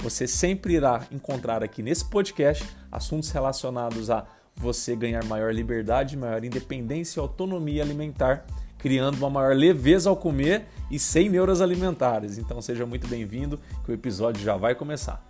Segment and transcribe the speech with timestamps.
[0.00, 6.42] Você sempre irá encontrar aqui nesse podcast assuntos relacionados a você ganhar maior liberdade, maior
[6.44, 8.46] independência e autonomia alimentar,
[8.78, 12.38] criando uma maior leveza ao comer e sem neuras alimentares.
[12.38, 15.22] Então seja muito bem-vindo, que o episódio já vai começar.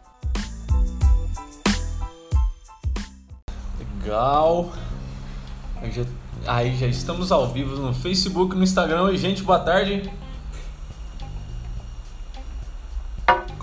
[4.01, 4.73] Legal.
[6.47, 9.03] Aí já estamos ao vivo no Facebook, no Instagram.
[9.05, 10.11] Oi, gente, boa tarde.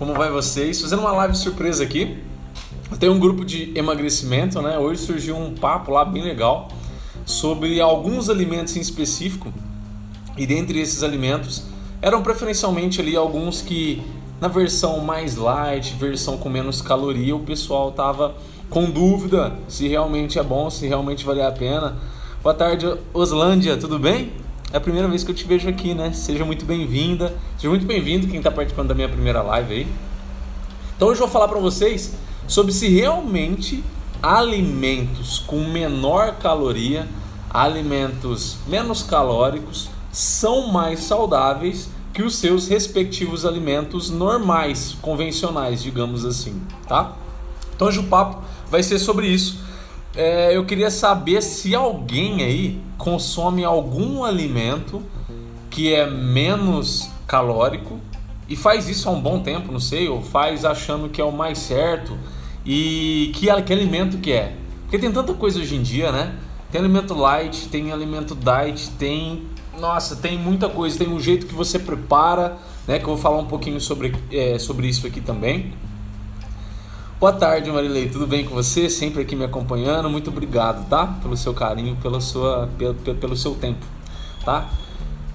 [0.04, 0.82] Como vai vocês?
[0.82, 2.18] Fazendo uma live surpresa aqui.
[3.00, 4.78] Tenho um grupo de emagrecimento, né?
[4.78, 6.68] Hoje surgiu um papo lá bem legal
[7.26, 9.54] sobre alguns alimentos em específico.
[10.38, 11.64] E dentre esses alimentos
[12.02, 14.04] eram preferencialmente ali alguns que
[14.42, 18.36] na versão mais light, versão com menos caloria, o pessoal tava
[18.70, 21.96] com dúvida se realmente é bom, se realmente vale a pena.
[22.44, 24.34] Boa tarde, Oslândia, tudo bem?
[24.74, 26.14] É a primeira vez que eu te vejo aqui, né?
[26.14, 27.38] Seja muito bem-vinda.
[27.58, 29.88] Seja muito bem-vindo quem está participando da minha primeira live aí.
[30.96, 32.16] Então hoje eu vou falar para vocês
[32.48, 33.84] sobre se realmente
[34.20, 37.08] alimentos com menor caloria,
[37.52, 46.60] alimentos menos calóricos, são mais saudáveis que os seus respectivos alimentos normais, convencionais, digamos assim,
[46.88, 47.14] tá?
[47.76, 49.63] Então hoje o papo vai ser sobre isso
[50.16, 55.02] é, eu queria saber se alguém aí consome algum alimento
[55.70, 58.00] que é menos calórico
[58.48, 61.32] e faz isso há um bom tempo, não sei, ou faz achando que é o
[61.32, 62.18] mais certo
[62.66, 64.56] e que, que alimento que é.
[64.84, 66.36] Porque tem tanta coisa hoje em dia, né?
[66.72, 69.48] Tem alimento light, tem alimento diet, tem.
[69.80, 70.98] Nossa, tem muita coisa.
[70.98, 73.00] Tem um jeito que você prepara, né?
[73.00, 75.74] Que eu vou falar um pouquinho sobre, é, sobre isso aqui também.
[77.24, 78.10] Boa tarde, Marilei.
[78.10, 78.90] Tudo bem com você?
[78.90, 80.10] Sempre aqui me acompanhando.
[80.10, 81.08] Muito obrigado, tá?
[81.22, 83.86] Pelo seu carinho, pela sua, pelo, pelo seu tempo,
[84.44, 84.68] tá?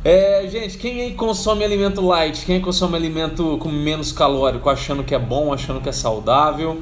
[0.04, 2.44] É, gente, quem aí consome alimento light?
[2.44, 6.78] Quem consome alimento com menos calórico, achando que é bom, achando que é saudável?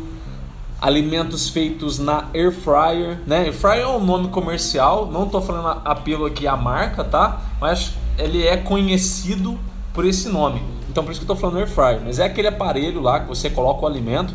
[0.83, 3.43] Alimentos feitos na air fryer, né?
[3.43, 7.43] Air fryer é um nome comercial, não tô falando apelo aqui à marca, tá?
[7.61, 9.57] Mas ele é conhecido
[9.95, 10.61] por esse nome.
[10.91, 13.29] Então por isso que eu tô falando air fryer, mas é aquele aparelho lá que
[13.29, 14.35] você coloca o alimento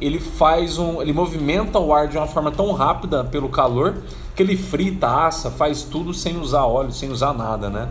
[0.00, 3.98] ele faz um, ele movimenta o ar de uma forma tão rápida pelo calor
[4.34, 7.88] que ele frita, assa, faz tudo sem usar óleo, sem usar nada, né?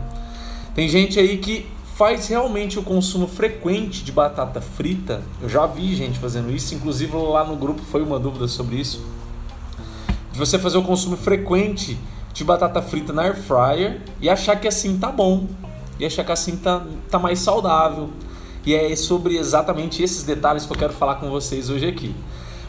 [0.74, 5.22] Tem gente aí que faz realmente o consumo frequente de batata frita.
[5.40, 9.04] Eu já vi gente fazendo isso, inclusive lá no grupo foi uma dúvida sobre isso.
[10.32, 11.98] De você fazer o consumo frequente
[12.32, 15.46] de batata frita na air fryer e achar que assim tá bom.
[15.98, 18.08] E achar que assim tá, tá mais saudável
[18.64, 22.14] e é sobre exatamente esses detalhes que eu quero falar com vocês hoje aqui.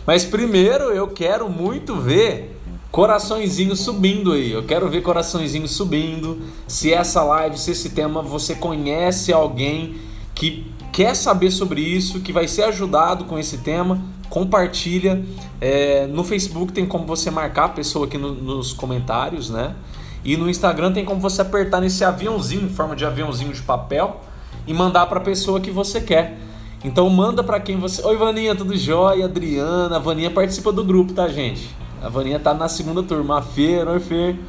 [0.06, 2.58] Mas primeiro eu quero muito ver
[2.92, 4.52] coraçõezinho subindo aí.
[4.52, 6.42] Eu quero ver coraçõezinho subindo.
[6.68, 9.96] Se essa live, se esse tema você conhece alguém
[10.34, 15.24] que quer saber sobre isso, que vai ser ajudado com esse tema, compartilha.
[15.60, 19.76] É, no Facebook tem como você marcar a pessoa aqui no, nos comentários, né?
[20.24, 24.22] E no Instagram tem como você apertar nesse aviãozinho, em forma de aviãozinho de papel
[24.66, 26.38] e mandar para a pessoa que você quer.
[26.84, 28.04] Então manda para quem você.
[28.06, 29.26] Oi Vaninha, tudo jóia?
[29.26, 31.70] Adriana, a Vaninha participa do grupo, tá, gente?
[32.02, 33.38] A Vaninha tá na segunda turma.
[33.38, 34.40] A Fer, oi Fer.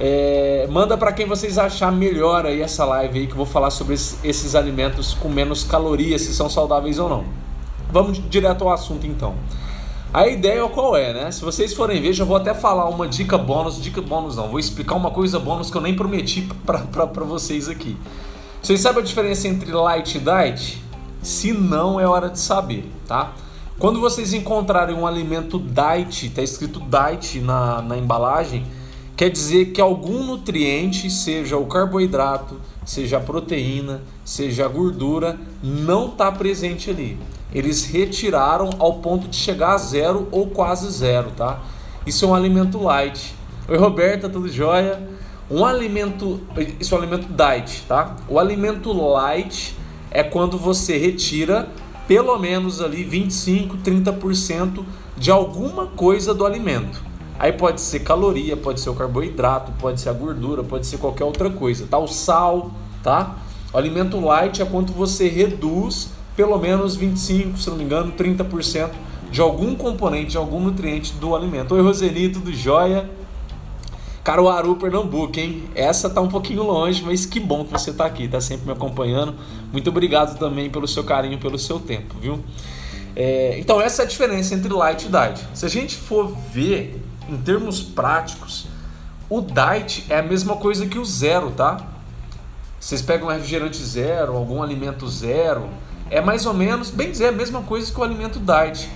[0.00, 3.70] É, manda para quem vocês achar melhor aí essa live aí que eu vou falar
[3.70, 7.24] sobre esses alimentos com menos calorias, se são saudáveis ou não.
[7.92, 9.34] Vamos direto ao assunto então.
[10.12, 11.30] A ideia qual é, né?
[11.30, 14.58] Se vocês forem ver, já vou até falar uma dica bônus, dica bônus não, vou
[14.58, 17.96] explicar uma coisa bônus que eu nem prometi para vocês aqui.
[18.62, 20.80] Vocês sabem a diferença entre light e diet?
[21.20, 23.32] Se não, é hora de saber, tá?
[23.76, 28.64] Quando vocês encontrarem um alimento diet, está escrito diet na, na embalagem,
[29.16, 36.06] quer dizer que algum nutriente, seja o carboidrato, seja a proteína, seja a gordura, não
[36.06, 37.18] está presente ali.
[37.52, 41.60] Eles retiraram ao ponto de chegar a zero ou quase zero, tá?
[42.06, 43.34] Isso é um alimento light.
[43.66, 45.11] Oi, Roberta, tudo jóia?
[45.52, 46.40] Um alimento,
[46.80, 48.16] isso é um alimento diet, tá?
[48.26, 49.76] O alimento light
[50.10, 51.68] é quando você retira
[52.08, 54.82] pelo menos ali 25, 30%
[55.14, 57.02] de alguma coisa do alimento.
[57.38, 61.24] Aí pode ser caloria, pode ser o carboidrato, pode ser a gordura, pode ser qualquer
[61.24, 61.98] outra coisa, tá?
[61.98, 62.70] O sal,
[63.02, 63.36] tá?
[63.74, 68.88] O alimento light é quando você reduz pelo menos 25, se não me engano, 30%
[69.30, 71.74] de algum componente, de algum nutriente do alimento.
[71.74, 73.06] Oi, Roseli, tudo jóia?
[74.24, 75.64] Caruaru, Pernambuco, hein?
[75.74, 78.72] Essa tá um pouquinho longe, mas que bom que você tá aqui, tá sempre me
[78.72, 79.34] acompanhando.
[79.72, 82.42] Muito obrigado também pelo seu carinho, pelo seu tempo, viu?
[83.16, 85.44] É, então, essa é a diferença entre light e diet.
[85.54, 88.66] Se a gente for ver em termos práticos,
[89.28, 91.84] o diet é a mesma coisa que o zero, tá?
[92.78, 95.68] Vocês pegam um refrigerante zero, algum alimento zero,
[96.10, 98.88] é mais ou menos, bem dizer, a mesma coisa que o alimento diet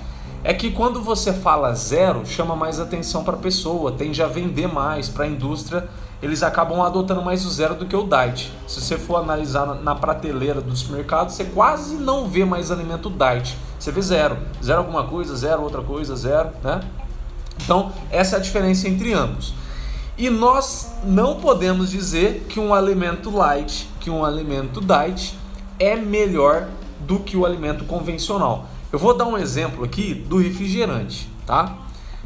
[0.49, 4.69] é que quando você fala zero, chama mais atenção para a pessoa, tende a vender
[4.69, 5.89] mais para a indústria,
[6.23, 8.53] eles acabam adotando mais o zero do que o diet.
[8.65, 13.59] Se você for analisar na prateleira dos mercados, você quase não vê mais alimento diet.
[13.77, 16.79] Você vê zero, zero alguma coisa, zero outra coisa, zero, né?
[17.65, 19.53] Então, essa é a diferença entre ambos.
[20.17, 25.37] E nós não podemos dizer que um alimento light, que um alimento diet
[25.81, 26.69] é melhor
[27.01, 28.67] do que o alimento convencional.
[28.93, 31.77] Eu vou dar um exemplo aqui do refrigerante, tá?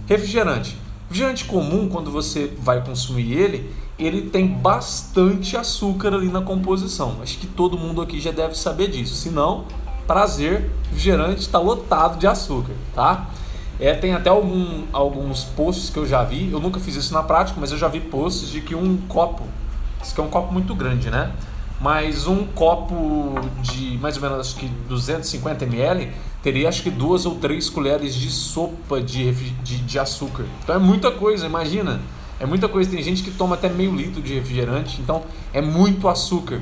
[0.07, 0.77] Refrigerante.
[1.09, 7.17] Refrigerante comum, quando você vai consumir ele, ele tem bastante açúcar ali na composição.
[7.23, 9.15] Acho que todo mundo aqui já deve saber disso.
[9.15, 9.65] Se não,
[10.07, 13.31] prazer, refrigerante está lotado de açúcar, tá?
[13.79, 17.23] É, tem até algum, alguns posts que eu já vi, eu nunca fiz isso na
[17.23, 19.45] prática, mas eu já vi posts de que um copo,
[20.03, 21.33] isso aqui é um copo muito grande, né?
[21.81, 27.27] Mas um copo de mais ou menos acho que 250 ml teria acho que duas
[27.27, 30.45] ou três colheres de sopa de, de, de, açúcar.
[30.63, 32.01] Então é muita coisa, imagina.
[32.39, 32.91] É muita coisa.
[32.91, 35.23] Tem gente que toma até meio litro de refrigerante, então
[35.53, 36.61] é muito açúcar.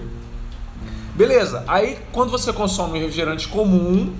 [1.15, 4.13] Beleza, aí quando você consome refrigerante comum,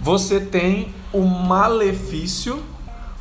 [0.00, 2.62] você tem o malefício.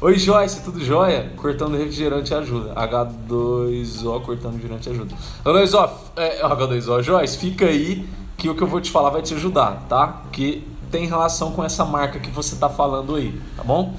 [0.01, 1.33] Oi Joyce, tudo jóia?
[1.35, 2.73] Cortando refrigerante ajuda.
[2.73, 5.13] H2O cortando refrigerante ajuda.
[5.43, 9.33] H2O, é, H2O, Joyce, fica aí que o que eu vou te falar vai te
[9.33, 10.23] ajudar, tá?
[10.31, 13.95] Que tem relação com essa marca que você está falando aí, tá bom?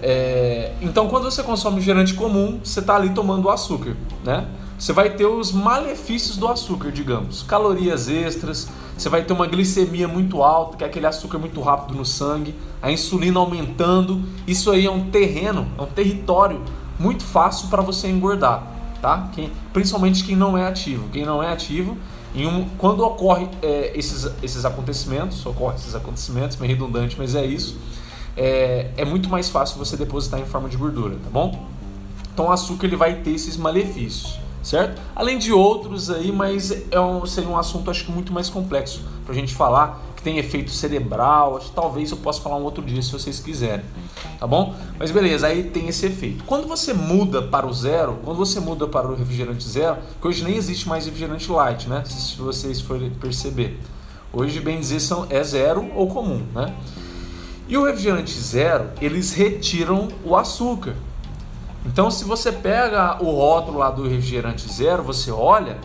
[0.00, 4.46] É, então, quando você consome refrigerante comum, você está ali tomando açúcar, né?
[4.78, 10.06] Você vai ter os malefícios do açúcar, digamos, calorias extras, você vai ter uma glicemia
[10.06, 14.22] muito alta, que é aquele açúcar muito rápido no sangue, a insulina aumentando.
[14.46, 16.62] Isso aí é um terreno, é um território
[16.98, 18.62] muito fácil para você engordar,
[19.02, 19.30] tá?
[19.32, 21.08] Quem, principalmente quem não é ativo.
[21.12, 21.96] Quem não é ativo
[22.36, 27.78] um, quando ocorre é, esses, esses acontecimentos, ocorre esses acontecimentos, meio redundante, mas é isso,
[28.36, 31.66] é, é muito mais fácil você depositar em forma de gordura, tá bom?
[32.32, 35.00] Então o açúcar ele vai ter esses malefícios, certo?
[35.16, 39.02] Além de outros aí, mas é um, seria um assunto acho que muito mais complexo
[39.24, 41.58] para a gente falar tem efeito cerebral.
[41.74, 43.84] Talvez eu possa falar um outro dia se vocês quiserem,
[44.38, 44.74] tá bom?
[44.98, 46.44] Mas beleza, aí tem esse efeito.
[46.44, 50.44] Quando você muda para o zero, quando você muda para o refrigerante zero, que hoje
[50.44, 52.04] nem existe mais refrigerante light, né?
[52.04, 53.80] Se vocês forem perceber.
[54.30, 56.74] Hoje, bem dizer, são, é zero ou comum, né?
[57.66, 60.94] E o refrigerante zero, eles retiram o açúcar.
[61.86, 65.78] Então, se você pega o rótulo lá do refrigerante zero, você olha,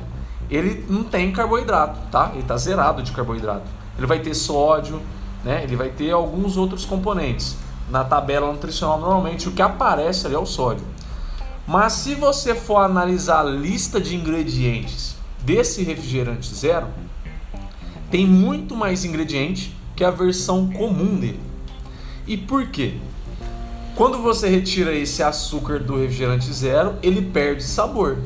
[0.50, 2.32] ele não tem carboidrato, tá?
[2.34, 5.02] Ele está zerado de carboidrato ele vai ter sódio,
[5.44, 5.64] né?
[5.64, 7.58] ele vai ter alguns outros componentes.
[7.90, 10.86] Na tabela nutricional, normalmente o que aparece ali é o sódio.
[11.68, 16.88] Mas se você for analisar a lista de ingredientes desse refrigerante zero,
[18.10, 21.40] tem muito mais ingrediente que a versão comum dele.
[22.26, 22.96] E por quê?
[23.96, 28.18] Quando você retira esse açúcar do refrigerante zero, ele perde sabor.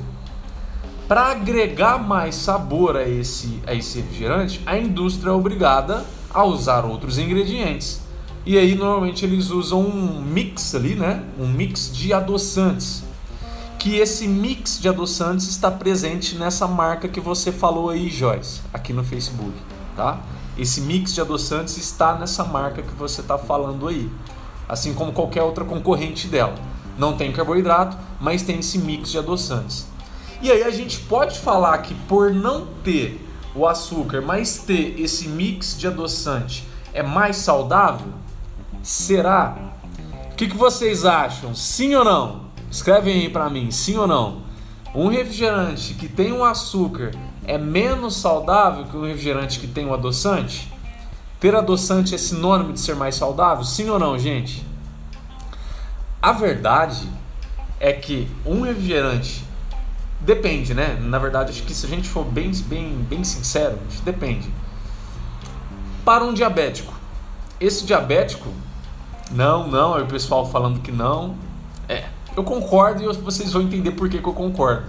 [1.07, 6.83] Para agregar mais sabor a esse, a esse refrigerante, a indústria é obrigada a usar
[6.83, 8.01] outros ingredientes.
[8.45, 11.23] E aí normalmente eles usam um mix ali, né?
[11.39, 13.03] Um mix de adoçantes.
[13.79, 18.91] Que esse mix de adoçantes está presente nessa marca que você falou aí, Joyce, aqui
[18.91, 19.53] no Facebook,
[19.95, 20.19] tá?
[20.57, 24.09] Esse mix de adoçantes está nessa marca que você está falando aí,
[24.67, 26.55] assim como qualquer outra concorrente dela.
[26.97, 29.87] Não tem carboidrato, mas tem esse mix de adoçantes.
[30.41, 33.25] E aí a gente pode falar que por não ter
[33.55, 36.63] o açúcar, mas ter esse mix de adoçante
[36.93, 38.13] é mais saudável?
[38.83, 39.57] Será?
[40.31, 41.55] O que, que vocês acham?
[41.55, 42.47] Sim ou não?
[42.69, 44.43] Escrevem aí para mim, sim ou não?
[44.93, 47.11] Um refrigerante que tem um açúcar
[47.45, 50.71] é menos saudável que um refrigerante que tem um adoçante?
[51.39, 53.63] Ter adoçante é sinônimo de ser mais saudável?
[53.63, 54.63] Sim ou não, gente?
[56.21, 57.07] A verdade
[57.79, 59.46] é que um refrigerante
[60.19, 60.97] Depende, né?
[61.01, 64.49] Na verdade, acho que se a gente for bem, bem, bem sincero, depende.
[66.03, 66.93] Para um diabético,
[67.59, 68.49] esse diabético,
[69.31, 71.35] não, não, é o pessoal falando que não.
[71.87, 72.05] É,
[72.35, 74.83] eu concordo e vocês vão entender por que, que eu concordo.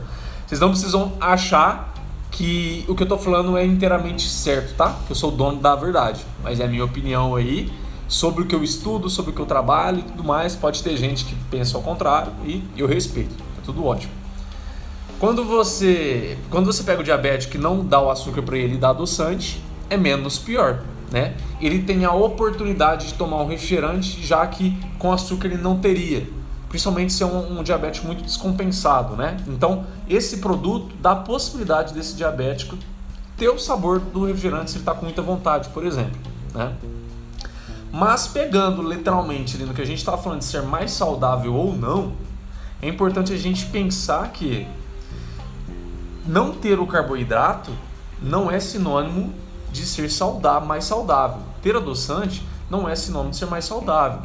[0.47, 1.93] Vocês não precisam achar
[2.31, 4.97] que o que eu tô falando é inteiramente certo, tá?
[5.07, 6.25] Que eu sou o dono da verdade.
[6.43, 7.73] Mas é a minha opinião aí
[8.07, 10.55] sobre o que eu estudo, sobre o que eu trabalho e tudo mais.
[10.57, 13.35] Pode ter gente que pensa ao contrário e eu respeito.
[13.35, 14.18] Tá tudo ótimo.
[15.19, 18.79] Quando você, quando você pega o diabético e não dá o açúcar para ele e
[18.79, 19.61] dá adoçante,
[19.91, 21.35] é menos pior, né?
[21.61, 26.25] Ele tem a oportunidade de tomar um refrigerante, já que com açúcar ele não teria.
[26.69, 29.39] Principalmente se é um, um diabético muito descompensado, né?
[29.49, 32.79] Então, esse produto dá a possibilidade desse diabético
[33.37, 36.21] ter o sabor do refrigerante se ele está com muita vontade, por exemplo,
[36.55, 36.75] né?
[37.91, 41.75] Mas pegando literalmente ali no que a gente estava falando de ser mais saudável ou
[41.75, 42.13] não,
[42.81, 44.65] é importante a gente pensar que
[46.29, 47.73] não ter o carboidrato
[48.21, 49.33] não é sinônimo
[49.73, 51.39] de ser saudável, mais saudável.
[51.63, 54.21] Ter adoçante não é sinônimo de ser mais saudável.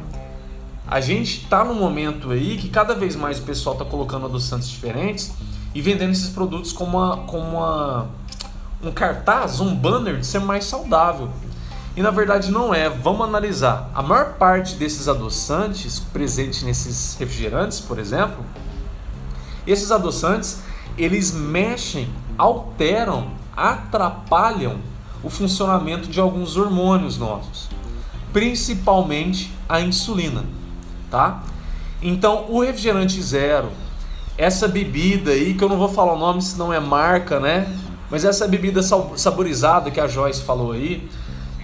[0.85, 4.67] A gente está num momento aí que cada vez mais o pessoal está colocando adoçantes
[4.67, 5.31] diferentes
[5.73, 8.07] e vendendo esses produtos como, uma, como uma,
[8.83, 11.29] um cartaz, um banner de ser mais saudável.
[11.95, 12.89] E na verdade não é.
[12.89, 13.89] Vamos analisar.
[13.95, 18.43] A maior parte desses adoçantes presentes nesses refrigerantes, por exemplo,
[19.65, 20.61] esses adoçantes
[20.97, 22.07] eles mexem,
[22.37, 24.77] alteram, atrapalham
[25.23, 27.69] o funcionamento de alguns hormônios nossos,
[28.31, 30.43] principalmente a insulina,
[31.09, 31.43] tá?
[32.01, 33.69] Então, o refrigerante zero,
[34.37, 37.73] essa bebida aí, que eu não vou falar o nome, se não é marca, né?
[38.09, 38.81] Mas essa bebida
[39.15, 41.09] saborizada que a Joyce falou aí,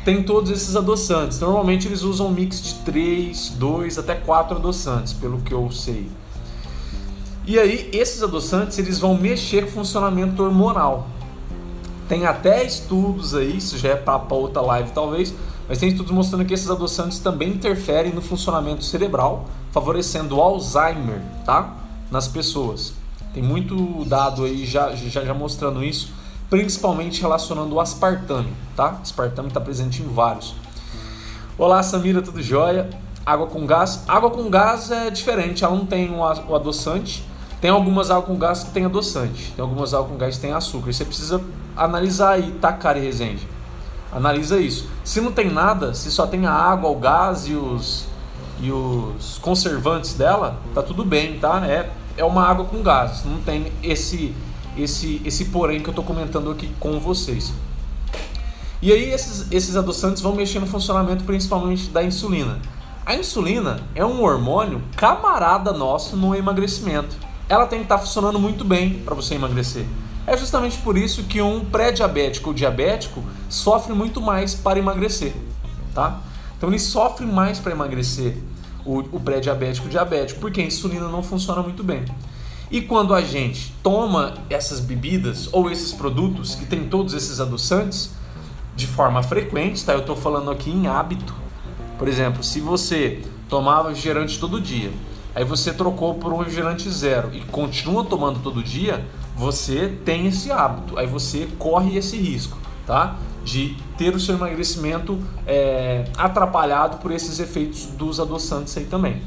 [0.06, 1.40] tem todos esses adoçantes.
[1.40, 6.10] Normalmente eles usam um mix de 3, 2 até 4 adoçantes, pelo que eu sei.
[7.46, 11.08] E aí, esses adoçantes eles vão mexer com o funcionamento hormonal.
[12.08, 15.34] Tem até estudos aí, isso já é para outra live talvez,
[15.68, 21.22] mas tem estudos mostrando que esses adoçantes também interferem no funcionamento cerebral, favorecendo o Alzheimer,
[21.46, 21.76] tá?
[22.10, 22.94] Nas pessoas.
[23.32, 26.12] Tem muito dado aí já, já, já mostrando isso,
[26.50, 28.98] principalmente relacionando o aspartame, tá?
[29.02, 30.56] Aspartame está presente em vários.
[31.56, 32.90] Olá, Samira, tudo jóia?
[33.24, 34.04] Água com gás.
[34.08, 37.24] Água com gás é diferente, ela não tem o adoçante,
[37.62, 40.54] tem algumas águas com gás que tem adoçante, tem algumas águas com gás que tem
[40.54, 40.94] açúcar.
[40.94, 41.42] Você precisa
[41.76, 43.46] analisar aí, tá, e Resende?
[44.12, 44.88] Analisa isso.
[45.04, 48.08] Se não tem nada, se só tem a água, o gás e os,
[48.62, 51.62] e os conservantes dela, tá tudo bem, tá?
[51.68, 54.34] É, é uma água com gás, não tem esse,
[54.78, 57.54] esse, esse porém que eu tô comentando aqui com vocês.
[58.82, 62.58] E aí esses, esses adoçantes vão mexer no funcionamento principalmente da insulina.
[63.06, 68.40] A insulina é um hormônio camarada nosso no emagrecimento ela tem que estar tá funcionando
[68.40, 69.86] muito bem para você emagrecer.
[70.28, 75.34] É justamente por isso que um pré-diabético ou diabético sofre muito mais para emagrecer,
[75.94, 76.22] tá?
[76.56, 78.38] Então ele sofre mais para emagrecer
[78.86, 82.06] o, o pré-diabético diabético, porque a insulina não funciona muito bem.
[82.70, 88.12] E quando a gente toma essas bebidas ou esses produtos que tem todos esses adoçantes
[88.76, 89.94] de forma frequente, tá?
[89.94, 91.34] Eu estou falando aqui em hábito.
[91.98, 94.92] Por exemplo, se você tomava refrigerante todo dia,
[95.40, 99.06] aí você trocou por um refrigerante zero e continua tomando todo dia,
[99.38, 103.16] você tem esse hábito, aí você corre esse risco, tá?
[103.42, 105.18] De ter o seu emagrecimento
[105.48, 109.22] é, atrapalhado por esses efeitos dos adoçantes aí também.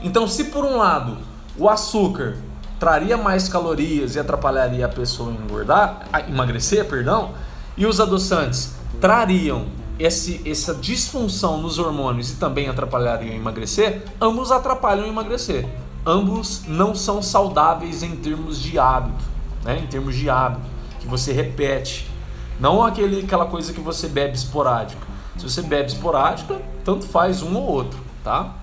[0.00, 1.18] Então, se por um lado
[1.58, 2.36] o açúcar
[2.78, 7.32] traria mais calorias e atrapalharia a pessoa engordar, emagrecer, perdão,
[7.76, 9.66] e os adoçantes trariam
[10.00, 15.68] esse, essa disfunção nos hormônios e também atrapalhariam emagrecer, ambos atrapalham emagrecer.
[16.06, 19.22] Ambos não são saudáveis em termos de hábito,
[19.62, 19.78] né?
[19.78, 20.62] em termos de hábito,
[20.98, 22.10] que você repete.
[22.58, 25.06] Não aquele, aquela coisa que você bebe esporádica.
[25.36, 28.54] Se você bebe esporádica, tanto faz um ou outro, tá?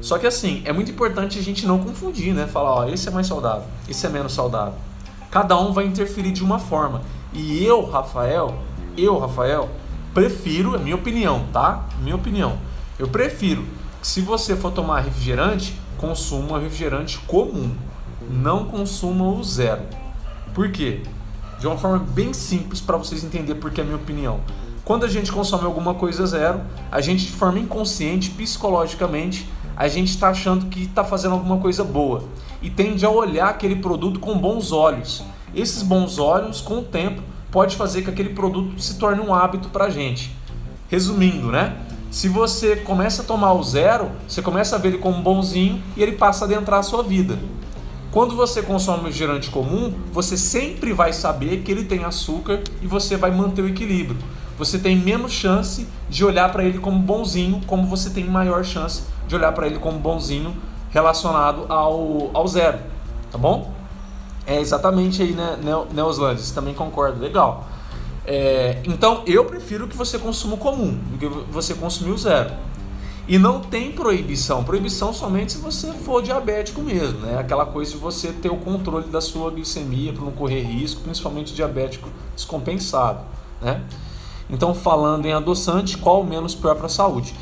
[0.00, 2.48] Só que assim, é muito importante a gente não confundir, né?
[2.48, 4.74] Falar, ó, esse é mais saudável, esse é menos saudável.
[5.30, 7.02] Cada um vai interferir de uma forma.
[7.32, 8.54] E eu, Rafael,
[8.96, 9.70] eu, Rafael,
[10.14, 11.86] prefiro, é minha opinião, tá?
[12.02, 12.58] Minha opinião.
[12.98, 13.64] Eu prefiro
[14.00, 17.74] que se você for tomar refrigerante, consuma refrigerante comum.
[18.30, 19.82] Não consuma o zero.
[20.54, 21.02] Por quê?
[21.58, 24.40] De uma forma bem simples para vocês entenderem porque é minha opinião.
[24.84, 30.08] Quando a gente consome alguma coisa zero, a gente de forma inconsciente, psicologicamente, a gente
[30.08, 32.24] está achando que está fazendo alguma coisa boa
[32.60, 35.24] e tende a olhar aquele produto com bons olhos.
[35.54, 39.68] Esses bons olhos, com o tempo, pode fazer que aquele produto se torne um hábito
[39.68, 40.34] para a gente.
[40.88, 41.76] Resumindo, né?
[42.10, 46.02] Se você começa a tomar o zero, você começa a ver ele como bonzinho e
[46.02, 47.38] ele passa a adentrar a sua vida.
[48.10, 52.86] Quando você consome o gerante comum, você sempre vai saber que ele tem açúcar e
[52.86, 54.18] você vai manter o equilíbrio.
[54.58, 59.04] Você tem menos chance de olhar para ele como bonzinho, como você tem maior chance
[59.26, 60.54] de olhar para ele como bonzinho
[60.90, 62.78] relacionado ao, ao zero.
[63.30, 63.72] Tá bom?
[64.46, 65.58] É exatamente aí, né,
[65.92, 67.66] Neoslandes, também concordo, legal.
[68.24, 72.52] É, então eu prefiro que você consuma o comum do que você consumir o zero.
[73.26, 74.64] E não tem proibição.
[74.64, 77.38] Proibição somente se você for diabético mesmo, né?
[77.38, 81.54] Aquela coisa de você ter o controle da sua glicemia para não correr risco, principalmente
[81.54, 83.20] diabético descompensado,
[83.60, 83.80] né?
[84.50, 87.34] Então, falando em adoçante, qual o menos pior para a saúde?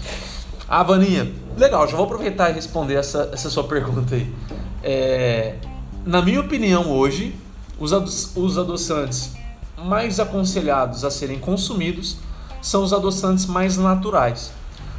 [0.68, 4.32] Ah, Vaninha, legal, já vou aproveitar e responder essa, essa sua pergunta aí.
[4.82, 5.56] É,
[6.04, 7.34] na minha opinião, hoje,
[7.78, 7.92] os,
[8.36, 9.32] os adoçantes
[9.76, 12.16] mais aconselhados a serem consumidos
[12.62, 14.52] são os adoçantes mais naturais.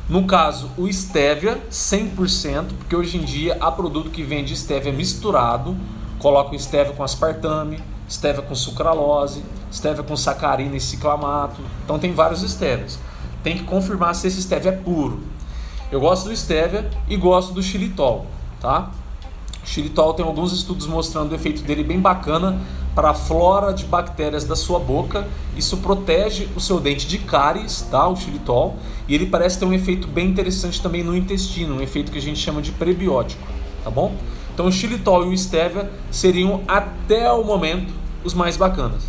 [0.09, 5.77] No caso, o stevia 100%, porque hoje em dia há produto que vende stevia misturado,
[6.19, 7.79] coloca o stevia com aspartame,
[8.09, 11.61] stevia com sucralose, stevia com sacarina e ciclamato.
[11.85, 12.99] Então tem vários stevias.
[13.43, 15.21] Tem que confirmar se esse stevia é puro.
[15.91, 18.25] Eu gosto do stevia e gosto do xilitol,
[18.59, 18.91] tá?
[19.63, 22.59] O xilitol tem alguns estudos mostrando o efeito dele bem bacana
[22.95, 25.27] para a flora de bactérias da sua boca.
[25.55, 28.07] Isso protege o seu dente de cáries, tá?
[28.07, 28.75] O xilitol.
[29.07, 32.21] E ele parece ter um efeito bem interessante também no intestino, um efeito que a
[32.21, 33.41] gente chama de prebiótico,
[33.83, 34.15] tá bom?
[34.53, 39.03] Então o xilitol e o stevia seriam até o momento os mais bacanas.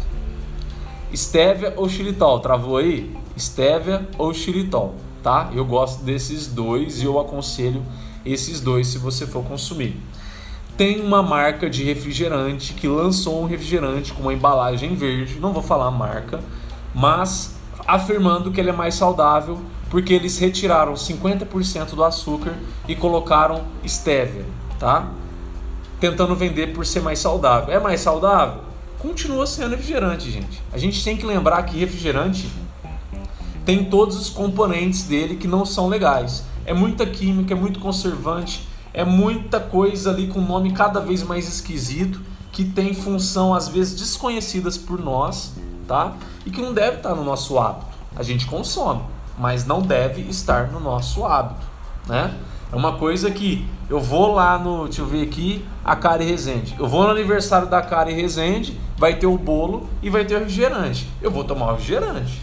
[1.14, 2.40] Stevia ou xilitol?
[2.40, 3.14] Travou aí?
[3.38, 5.50] Stevia ou xilitol, tá?
[5.52, 7.82] Eu gosto desses dois e eu aconselho
[8.24, 10.00] esses dois se você for consumir
[10.82, 15.62] tem uma marca de refrigerante que lançou um refrigerante com uma embalagem verde, não vou
[15.62, 16.40] falar a marca,
[16.92, 17.54] mas
[17.86, 22.56] afirmando que ele é mais saudável porque eles retiraram 50% do açúcar
[22.88, 24.44] e colocaram stevia,
[24.76, 25.08] tá?
[26.00, 27.72] Tentando vender por ser mais saudável.
[27.72, 28.62] É mais saudável?
[28.98, 30.60] Continua sendo refrigerante, gente.
[30.72, 32.50] A gente tem que lembrar que refrigerante
[33.64, 36.42] tem todos os componentes dele que não são legais.
[36.66, 41.48] É muita química, é muito conservante, é muita coisa ali com nome cada vez mais
[41.48, 42.20] esquisito,
[42.50, 45.54] que tem função às vezes desconhecidas por nós,
[45.88, 46.14] tá?
[46.44, 47.86] E que não deve estar no nosso hábito.
[48.14, 49.02] A gente consome,
[49.38, 51.66] mas não deve estar no nosso hábito,
[52.06, 52.34] né?
[52.70, 56.74] É uma coisa que eu vou lá no, deixa eu ver aqui, a Kari Resende.
[56.78, 60.38] Eu vou no aniversário da Kari Resende, vai ter o bolo e vai ter o
[60.38, 61.06] refrigerante.
[61.20, 62.40] Eu vou tomar o refrigerante.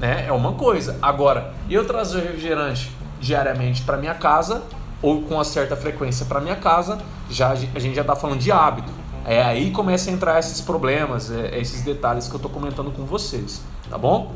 [0.00, 0.26] Né?
[0.26, 0.98] É uma coisa.
[1.00, 4.62] Agora, eu trazer o refrigerante diariamente para minha casa,
[5.02, 6.98] ou com uma certa frequência para minha casa,
[7.30, 8.90] já a gente já está falando de hábito.
[9.24, 13.04] É aí começa a entrar esses problemas, é, esses detalhes que eu estou comentando com
[13.04, 14.32] vocês, tá bom?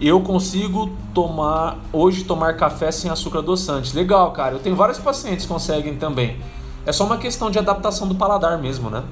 [0.00, 3.96] Eu consigo tomar hoje tomar café sem açúcar adoçante.
[3.96, 4.54] Legal, cara.
[4.54, 6.38] Eu tenho vários pacientes que conseguem também.
[6.86, 9.02] É só uma questão de adaptação do paladar mesmo, né?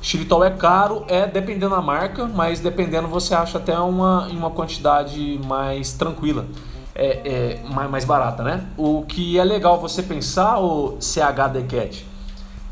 [0.00, 5.40] Xilitol é caro, é dependendo da marca, mas dependendo você acha até uma, uma quantidade
[5.46, 6.46] mais tranquila
[6.94, 8.66] é, é mais barata, né?
[8.76, 12.06] O que é legal você pensar, o CH Cat,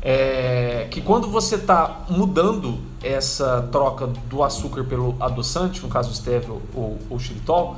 [0.01, 6.53] é que quando você está mudando essa troca do açúcar pelo adoçante, no caso stevia
[6.73, 7.77] ou, ou xilitol,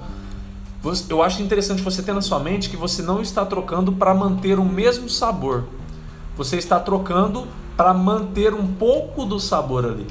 [1.10, 4.60] eu acho interessante você ter na sua mente que você não está trocando para manter
[4.60, 5.64] o mesmo sabor.
[6.38, 10.08] Você está trocando para manter um pouco do sabor ali.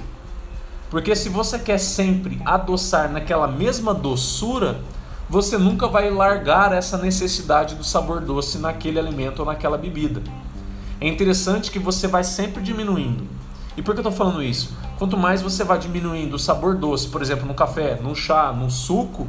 [0.91, 4.81] Porque se você quer sempre adoçar naquela mesma doçura,
[5.29, 10.23] você nunca vai largar essa necessidade do sabor doce naquele alimento ou naquela bebida.
[11.01, 13.27] É interessante que você vai sempre diminuindo.
[13.77, 14.73] E por que eu estou falando isso?
[14.99, 18.71] Quanto mais você vai diminuindo o sabor doce, por exemplo, no café, no chá, no
[18.71, 19.27] suco,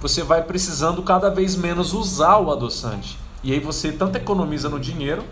[0.00, 3.18] você vai precisando cada vez menos usar o adoçante.
[3.42, 5.24] E aí você tanto economiza no dinheiro,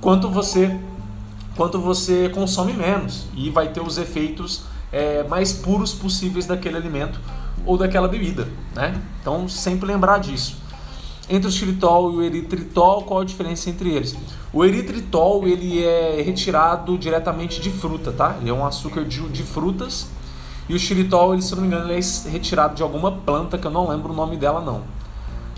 [0.00, 0.78] quanto você
[1.56, 7.20] quanto você consome menos e vai ter os efeitos é, mais puros possíveis daquele alimento
[7.66, 9.00] ou daquela bebida, né?
[9.20, 10.56] Então sempre lembrar disso.
[11.28, 14.16] Entre o xilitol e o eritritol, qual a diferença entre eles?
[14.52, 18.36] O eritritol ele é retirado diretamente de fruta, tá?
[18.40, 20.08] Ele é um açúcar de, de frutas.
[20.68, 23.66] E o xilitol, ele, se não me engano, ele é retirado de alguma planta que
[23.66, 24.82] eu não lembro o nome dela não,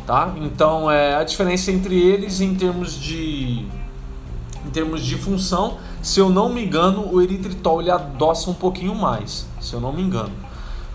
[0.06, 0.32] tá?
[0.36, 3.66] Então é a diferença entre eles em termos de
[4.64, 8.94] em termos de função, se eu não me engano, o eritritol ele adoça um pouquinho
[8.94, 10.32] mais, se eu não me engano.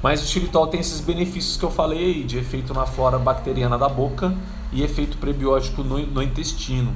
[0.07, 3.89] Mas o xilitol tem esses benefícios que eu falei de efeito na flora bacteriana da
[3.89, 4.33] boca
[4.71, 6.95] e efeito prebiótico no, no intestino.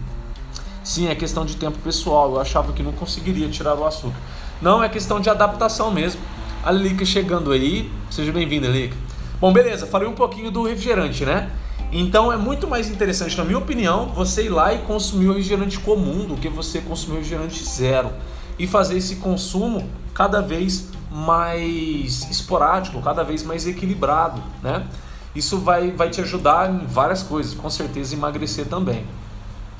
[0.81, 2.35] Sim, é questão de tempo pessoal.
[2.35, 4.15] Eu achava que não conseguiria tirar o açúcar.
[4.61, 6.21] Não, é questão de adaptação mesmo.
[6.63, 7.91] A Lilica chegando aí.
[8.09, 8.95] Seja bem-vinda, Lilica.
[9.41, 9.85] Bom, beleza.
[9.85, 11.51] Falei um pouquinho do refrigerante, né?
[11.91, 15.77] Então é muito mais interessante, na minha opinião, você ir lá e consumir o refrigerante
[15.79, 18.09] comum do que você consumir o refrigerante zero.
[18.57, 24.87] E fazer esse consumo cada vez mais esporádico, cada vez mais equilibrado, né?
[25.35, 29.05] Isso vai, vai te ajudar em várias coisas, com certeza emagrecer também.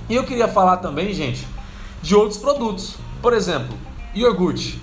[0.10, 1.48] E eu queria falar também, gente,
[2.02, 2.96] de outros produtos.
[3.22, 3.78] Por exemplo,
[4.14, 4.82] iogurte.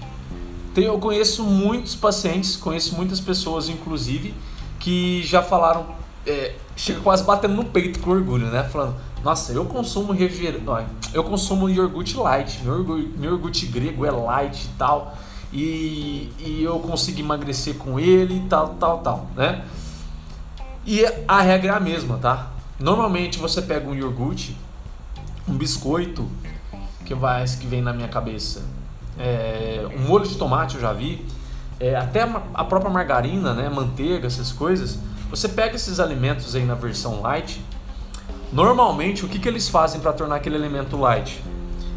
[0.76, 4.34] eu conheço muitos pacientes, conheço muitas pessoas, inclusive,
[4.78, 5.86] que já falaram,
[6.26, 8.62] é, chega quase batendo no peito com orgulho, né?
[8.64, 14.10] Falando, nossa, eu consumo refrigerante, eu consumo iogurte light, meu iogurte, meu iogurte grego é
[14.10, 15.16] light e tal,
[15.52, 19.64] e, e eu consigo emagrecer com ele e tal, tal, tal, né?
[20.86, 22.50] E a regra é a mesma, tá?
[22.78, 24.56] Normalmente você pega um iogurte,
[25.46, 26.28] um biscoito,
[27.04, 28.62] que vai que vem na minha cabeça,
[29.18, 31.24] é, um molho de tomate eu já vi,
[31.80, 32.22] é, até
[32.54, 34.98] a própria margarina, né, manteiga, essas coisas.
[35.30, 37.62] Você pega esses alimentos aí na versão light.
[38.52, 41.42] Normalmente, o que, que eles fazem para tornar aquele alimento light?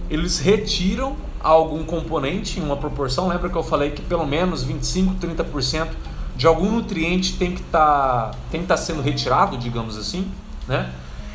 [0.10, 3.28] Eles retiram algum componente em uma proporção.
[3.28, 5.90] Lembra que eu falei que pelo menos 25, 30%
[6.36, 10.30] de algum nutriente tem que tá, estar tá sendo retirado, digamos assim,
[10.68, 10.92] né?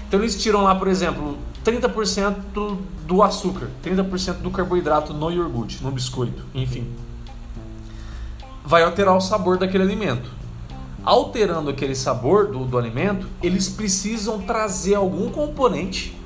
[0.08, 5.90] Então eles tiram lá, por exemplo, 30% do açúcar, 30% do carboidrato no iogurte, no
[5.90, 6.86] biscoito, enfim.
[8.64, 10.30] Vai alterar o sabor daquele alimento.
[11.04, 16.16] Alterando aquele sabor do, do alimento, eles precisam trazer algum componente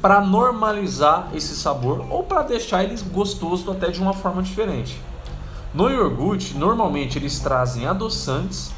[0.00, 5.00] para normalizar esse sabor ou para deixar ele gostoso até de uma forma diferente.
[5.72, 8.72] No iogurte, normalmente eles trazem adoçantes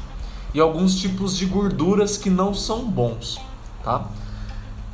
[0.53, 3.39] e alguns tipos de gorduras que não são bons,
[3.83, 4.05] tá?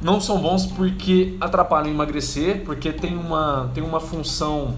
[0.02, 4.76] não são bons porque atrapalham emagrecer, porque tem uma, tem uma função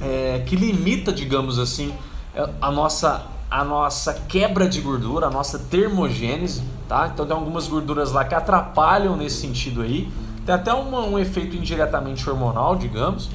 [0.00, 1.92] é, que limita, digamos assim,
[2.34, 7.10] é, a nossa, a nossa quebra de gordura, a nossa termogênese, tá?
[7.12, 10.10] Então tem algumas gorduras lá que atrapalham nesse sentido aí.
[10.44, 13.30] Tem até uma, um efeito indiretamente hormonal, digamos.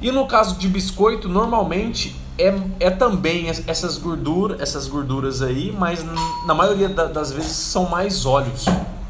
[0.00, 6.04] E no caso de biscoito, normalmente é, é também essas gorduras, essas gorduras aí, mas
[6.46, 8.66] na maioria das vezes são mais óleos,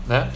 [0.06, 0.30] né?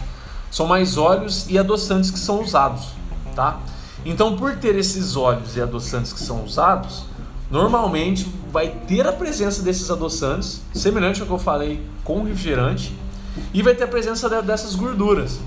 [0.51, 2.89] São mais óleos e adoçantes que são usados,
[3.37, 3.61] tá?
[4.05, 7.05] Então, por ter esses óleos e adoçantes que são usados,
[7.51, 12.93] normalmente vai ter a presença desses adoçantes, semelhante ao que eu falei com o refrigerante,
[13.55, 15.39] e vai ter a presença dessas gorduras.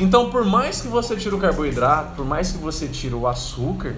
[0.00, 3.96] Então, por mais que você tire o carboidrato, por mais que você tire o açúcar,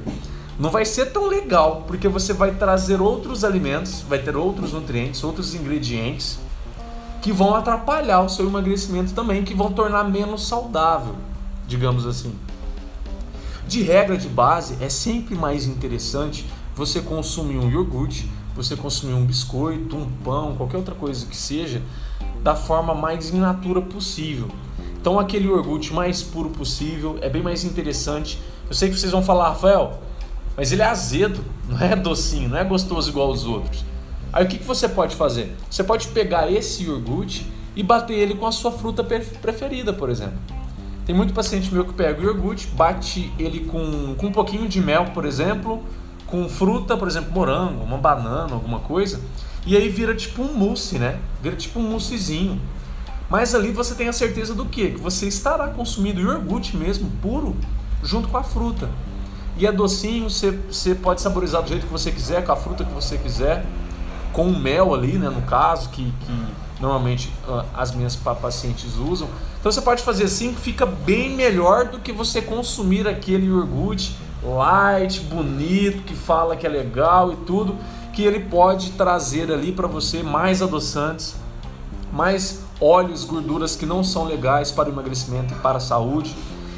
[0.59, 5.23] não vai ser tão legal, porque você vai trazer outros alimentos, vai ter outros nutrientes,
[5.23, 6.39] outros ingredientes
[7.21, 11.15] que vão atrapalhar o seu emagrecimento também, que vão tornar menos saudável,
[11.67, 12.35] digamos assim.
[13.67, 19.25] De regra de base, é sempre mais interessante você consumir um iogurte, você consumir um
[19.25, 21.83] biscoito, um pão, qualquer outra coisa que seja,
[22.43, 24.49] da forma mais in natura possível.
[25.05, 28.41] Então aquele iogurte mais puro possível é bem mais interessante.
[28.67, 30.01] Eu sei que vocês vão falar, Rafael,
[30.57, 33.85] mas ele é azedo, não é docinho, não é gostoso igual os outros.
[34.33, 35.55] Aí o que, que você pode fazer?
[35.71, 40.39] Você pode pegar esse iogurte e bater ele com a sua fruta preferida, por exemplo.
[41.05, 44.81] Tem muito paciente meu que pega o iogurte, bate ele com, com um pouquinho de
[44.81, 45.85] mel, por exemplo,
[46.27, 49.21] com fruta, por exemplo, morango, uma banana, alguma coisa,
[49.67, 51.19] e aí vira tipo um mousse, né?
[51.43, 52.59] Vira tipo um moussezinho.
[53.35, 54.93] Mas ali você tem a certeza do quê?
[54.93, 57.57] Que você estará consumindo iogurte mesmo, puro,
[58.01, 58.89] junto com a fruta.
[59.59, 62.85] E é docinho, você, você pode saborizar do jeito que você quiser, com a fruta
[62.85, 63.67] que você quiser
[64.33, 66.47] com mel ali, né, no caso, que, que
[66.81, 69.29] normalmente uh, as minhas pacientes usam.
[69.59, 74.17] Então você pode fazer assim que fica bem melhor do que você consumir aquele iogurte
[74.45, 77.77] light, bonito, que fala que é legal e tudo,
[78.13, 81.35] que ele pode trazer ali para você mais adoçantes,
[82.13, 86.37] mais óleos, gorduras que não são legais para o emagrecimento e para a saúde.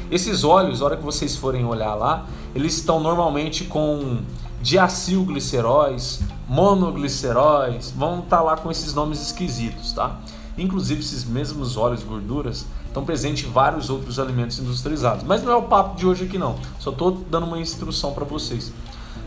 [0.09, 4.19] Esses óleos, na hora que vocês forem olhar lá, eles estão normalmente com
[4.61, 10.17] diacilgliceróis, monogliceróis, vão estar tá lá com esses nomes esquisitos, tá?
[10.57, 15.23] Inclusive esses mesmos óleos e gorduras estão presentes em vários outros alimentos industrializados.
[15.23, 16.55] Mas não é o papo de hoje aqui não.
[16.79, 18.71] Só estou dando uma instrução para vocês.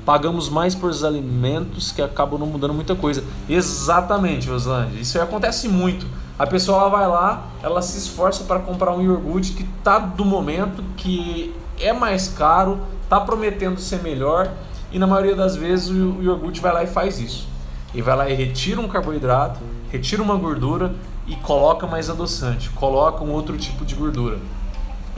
[0.05, 3.23] Pagamos mais por os alimentos que acabam não mudando muita coisa.
[3.49, 4.99] Exatamente, Roslândia.
[4.99, 6.07] Isso acontece muito.
[6.41, 10.25] A pessoa ela vai lá, ela se esforça para comprar um iogurte que tá do
[10.25, 14.51] momento, que é mais caro, tá prometendo ser melhor
[14.91, 17.47] e na maioria das vezes o iogurte vai lá e faz isso.
[17.93, 19.61] E vai lá e retira um carboidrato,
[19.93, 20.95] retira uma gordura
[21.27, 24.39] e coloca mais adoçante, coloca um outro tipo de gordura.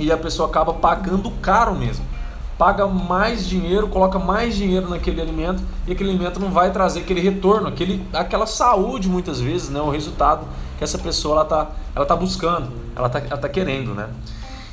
[0.01, 2.05] E a pessoa acaba pagando caro mesmo.
[2.63, 7.21] Paga mais dinheiro, coloca mais dinheiro naquele alimento e aquele alimento não vai trazer aquele
[7.21, 9.81] retorno, aquele, aquela saúde muitas vezes, né?
[9.81, 10.47] O resultado
[10.79, 14.09] que essa pessoa ela tá, ela tá buscando, ela tá, ela tá querendo, né?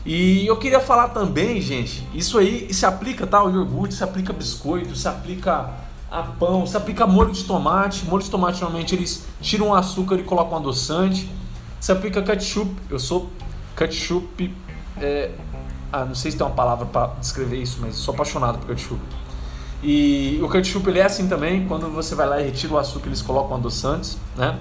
[0.05, 4.31] E eu queria falar também, gente, isso aí se aplica tá, ao iogurte, se aplica
[4.31, 5.71] a biscoito, se aplica
[6.11, 8.05] a pão, se aplica a molho de tomate.
[8.05, 11.27] Molho de tomate normalmente eles tiram o açúcar e colocam um adoçante.
[11.79, 12.71] Se aplica ketchup.
[12.87, 13.31] Eu sou
[13.75, 14.53] ketchup.
[15.01, 15.31] É,
[15.91, 18.99] ah, não sei se tem uma palavra para descrever isso, mas sou apaixonado por ketchup.
[19.81, 23.07] E o ketchup ele é assim também, quando você vai lá e retira o açúcar,
[23.07, 24.57] eles colocam adoçantes, né?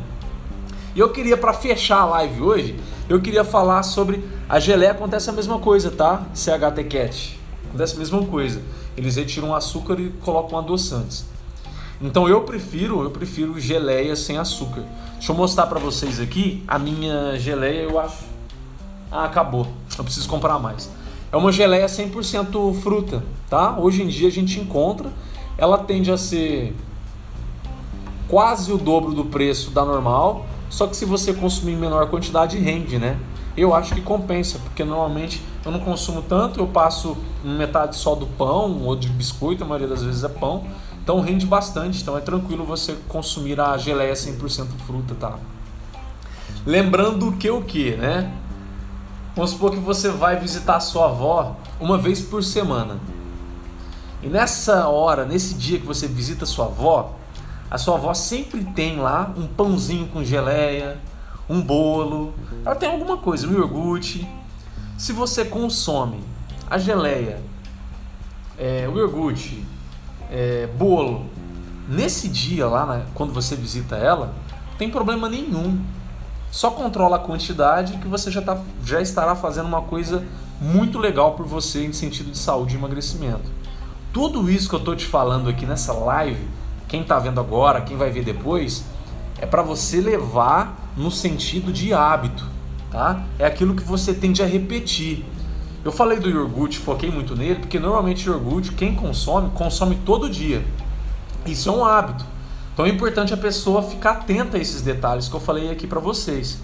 [0.94, 4.92] E eu queria, para fechar a live hoje, eu queria falar sobre a geleia.
[4.92, 6.26] Acontece a mesma coisa, tá?
[6.34, 7.40] CHT Cat.
[7.68, 8.62] Acontece a mesma coisa.
[8.96, 11.24] Eles retiram o açúcar e colocam adoçantes.
[12.00, 14.82] Então eu prefiro, eu prefiro geleia sem açúcar.
[15.14, 18.24] Deixa eu mostrar para vocês aqui a minha geleia, eu acho.
[19.10, 19.66] Ah, acabou.
[19.96, 20.90] Eu preciso comprar mais.
[21.30, 23.78] É uma geleia 100% fruta, tá?
[23.78, 25.10] Hoje em dia a gente encontra.
[25.58, 26.74] Ela tende a ser
[28.28, 32.58] quase o dobro do preço da normal, só que se você consumir em menor quantidade
[32.58, 33.18] rende, né?
[33.56, 38.26] Eu acho que compensa, porque normalmente eu não consumo tanto, eu passo metade só do
[38.26, 40.64] pão ou de biscoito, a maioria das vezes é pão.
[41.02, 45.38] Então rende bastante, então é tranquilo você consumir a geleia 100% fruta, tá?
[46.64, 48.32] Lembrando que o que, né?
[49.38, 52.98] Vamos supor que você vai visitar sua avó uma vez por semana.
[54.20, 57.14] E nessa hora, nesse dia que você visita sua avó,
[57.70, 60.98] a sua avó sempre tem lá um pãozinho com geleia,
[61.48, 64.28] um bolo, ela tem alguma coisa, um iogurte.
[64.96, 66.18] Se você consome
[66.68, 67.40] a geleia,
[68.58, 69.64] é, o iogurte,
[70.32, 71.26] é, bolo,
[71.88, 74.34] nesse dia lá, né, quando você visita ela,
[74.72, 75.80] não tem problema nenhum.
[76.50, 80.24] Só controla a quantidade que você já, tá, já estará fazendo uma coisa
[80.60, 83.50] muito legal por você em sentido de saúde e emagrecimento.
[84.12, 86.48] Tudo isso que eu estou te falando aqui nessa live,
[86.88, 88.84] quem está vendo agora, quem vai ver depois,
[89.38, 92.44] é para você levar no sentido de hábito,
[92.90, 93.24] tá?
[93.38, 95.24] É aquilo que você tende a repetir.
[95.84, 100.64] Eu falei do iogurte, foquei muito nele, porque normalmente iogurte, quem consome, consome todo dia.
[101.46, 102.24] Isso é um hábito.
[102.78, 105.98] Então é importante a pessoa ficar atenta a esses detalhes que eu falei aqui para
[105.98, 106.58] vocês.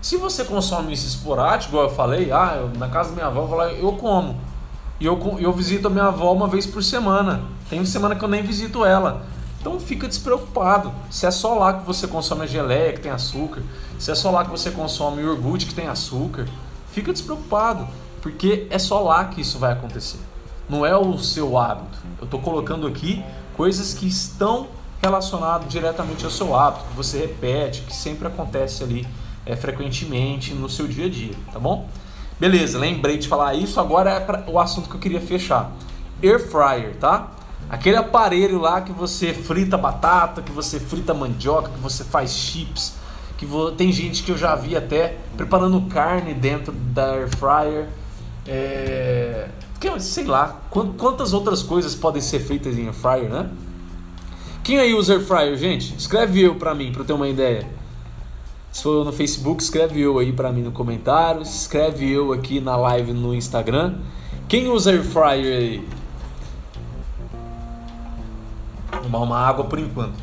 [0.00, 3.42] Se você consome isso esporádico, igual eu falei, ah, eu, na casa da minha avó
[3.42, 4.40] eu, lá, eu como.
[4.98, 7.42] E eu, eu visito a minha avó uma vez por semana.
[7.68, 9.26] Tem semana que eu nem visito ela.
[9.60, 10.94] Então fica despreocupado.
[11.10, 13.62] Se é só lá que você consome a geleia que tem açúcar,
[13.98, 16.48] se é só lá que você consome o iogurte que tem açúcar,
[16.90, 17.86] fica despreocupado,
[18.22, 20.20] porque é só lá que isso vai acontecer.
[20.70, 21.98] Não é o seu hábito.
[22.18, 23.22] Eu estou colocando aqui
[23.54, 29.06] coisas que estão relacionado diretamente ao seu hábito, que você repete, que sempre acontece ali
[29.46, 31.88] é, frequentemente no seu dia a dia, tá bom?
[32.38, 35.72] Beleza, lembrei de falar isso, agora é pra, o assunto que eu queria fechar.
[36.22, 37.30] Air fryer, tá?
[37.68, 42.94] Aquele aparelho lá que você frita batata, que você frita mandioca, que você faz chips,
[43.38, 43.70] que vo...
[43.72, 47.88] tem gente que eu já vi até preparando carne dentro da air fryer.
[48.46, 49.48] É...
[49.98, 53.50] sei lá, quantas outras coisas podem ser feitas em air fryer, né?
[54.70, 55.96] Quem aí usa Air Fryer, gente?
[55.98, 57.68] Escreve eu pra mim, pra eu ter uma ideia.
[58.70, 61.42] Se for no Facebook, escreve eu aí pra mim no comentário.
[61.42, 63.98] Escreve eu aqui na live no Instagram.
[64.48, 65.88] Quem usa Air Fryer aí?
[68.92, 70.14] Vou tomar uma água por enquanto.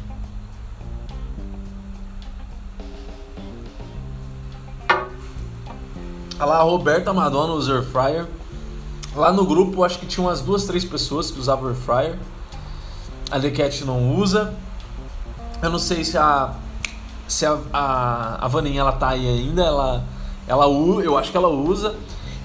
[6.40, 8.26] Olha lá, a Roberta Madonna usa Air Fryer.
[9.14, 12.18] Lá no grupo, acho que tinha umas duas, três pessoas que usavam Air Fryer
[13.30, 14.54] a Decat não usa.
[15.62, 16.54] Eu não sei se a
[17.28, 20.04] se a, a, a Vaninha ela tá aí ainda, ela
[20.48, 20.66] ela
[21.04, 21.96] eu acho que ela usa.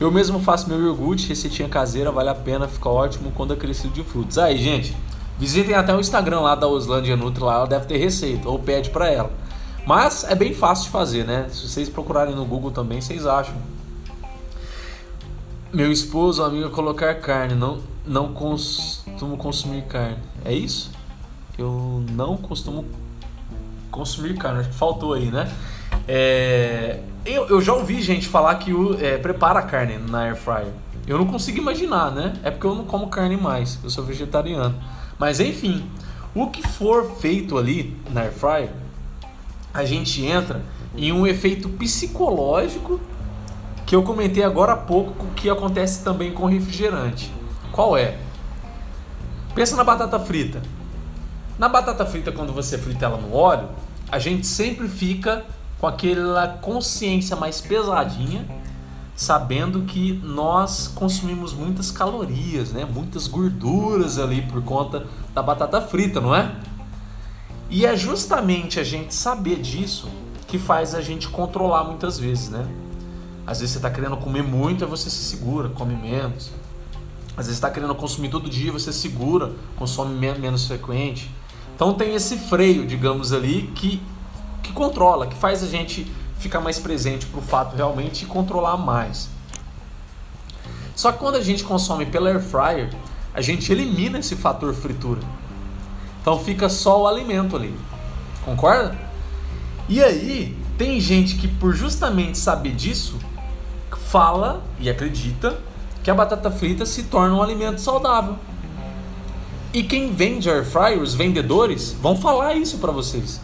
[0.01, 3.95] Eu mesmo faço meu iogurte, receitinha caseira, vale a pena, fica ótimo quando é crescido
[3.95, 4.37] de frutos.
[4.37, 4.97] Aí, gente,
[5.39, 8.91] visitem até o Instagram lá da Oslândia Nutri, lá ela deve ter receita, ou pede
[8.91, 9.31] para ela.
[9.87, 11.47] Mas é bem fácil de fazer, né?
[11.51, 13.55] Se vocês procurarem no Google também, vocês acham.
[15.73, 20.19] Meu esposo, amigo, colocar carne, não não costumo consumir carne.
[20.45, 20.91] É isso?
[21.59, 22.85] Eu não costumo
[23.91, 24.61] consumir carne.
[24.61, 25.51] Acho que faltou aí, né?
[26.09, 30.73] É, eu, eu já ouvi gente falar que o, é, prepara carne na air fryer.
[31.07, 32.35] Eu não consigo imaginar, né?
[32.43, 33.79] É porque eu não como carne mais.
[33.83, 34.75] Eu sou vegetariano.
[35.19, 35.85] Mas enfim,
[36.35, 38.71] o que for feito ali na air fryer,
[39.73, 40.63] a gente entra
[40.97, 43.01] em um efeito psicológico
[43.87, 47.31] que eu comentei agora há pouco que acontece também com refrigerante.
[47.71, 48.17] Qual é?
[49.55, 50.63] Pensa na batata frita.
[51.59, 53.69] Na batata frita, quando você frita ela no óleo,
[54.11, 55.45] a gente sempre fica
[55.79, 58.47] com aquela consciência mais pesadinha,
[59.15, 62.85] sabendo que nós consumimos muitas calorias, né?
[62.85, 66.51] muitas gorduras ali por conta da batata frita, não é?
[67.69, 70.09] E é justamente a gente saber disso
[70.47, 72.67] que faz a gente controlar muitas vezes, né?
[73.47, 76.51] Às vezes você está querendo comer muito, e você se segura, come menos.
[77.37, 81.31] Às vezes está querendo consumir todo dia, você segura, consome menos frequente.
[81.75, 84.03] Então tem esse freio, digamos ali, que,
[84.63, 86.07] que controla, que faz a gente
[86.39, 89.29] ficar mais presente para o fato realmente e controlar mais.
[90.95, 92.91] Só que quando a gente consome pela air fryer,
[93.35, 95.21] a gente elimina esse fator fritura.
[96.21, 97.75] Então fica só o alimento ali.
[98.45, 98.97] Concorda?
[99.89, 103.19] E aí, tem gente que por justamente saber disso,
[104.13, 105.59] fala e acredita
[106.03, 108.37] que a batata frita se torna um alimento saudável.
[109.73, 113.41] E quem vende air fryer, os vendedores, vão falar isso para vocês.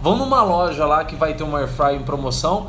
[0.00, 2.68] Vão numa loja lá que vai ter uma air fryer em promoção,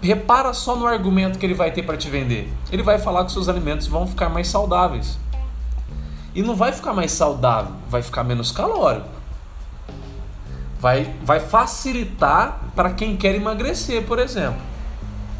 [0.00, 2.50] repara só no argumento que ele vai ter para te vender.
[2.72, 5.18] Ele vai falar que seus alimentos vão ficar mais saudáveis.
[6.34, 9.08] E não vai ficar mais saudável, vai ficar menos calórico.
[10.78, 14.69] Vai, vai facilitar para quem quer emagrecer, por exemplo.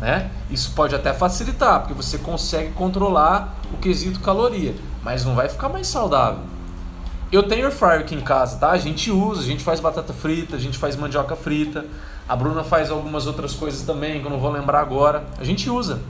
[0.01, 0.31] Né?
[0.51, 5.69] Isso pode até facilitar, porque você consegue controlar o quesito caloria, mas não vai ficar
[5.69, 6.41] mais saudável.
[7.31, 8.71] Eu tenho air fryer aqui em casa, tá?
[8.71, 11.85] A gente usa, a gente faz batata frita, a gente faz mandioca frita.
[12.29, 15.25] A Bruna faz algumas outras coisas também que eu não vou lembrar agora.
[15.39, 16.01] A gente usa.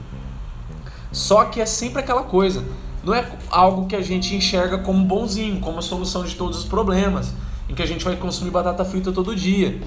[1.11, 2.63] Só que é sempre aquela coisa.
[3.03, 6.65] Não é algo que a gente enxerga como bonzinho, como a solução de todos os
[6.65, 7.33] problemas,
[7.69, 9.79] em que a gente vai consumir batata frita todo dia.